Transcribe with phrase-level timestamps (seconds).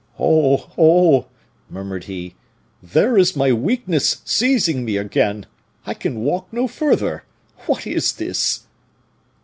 [0.17, 0.71] "Oh!
[0.79, 1.27] oh!"
[1.69, 2.33] murmured he,
[2.81, 5.45] "there is my weakness seizing me again!
[5.85, 7.23] I can walk no further!
[7.67, 8.65] What is this?"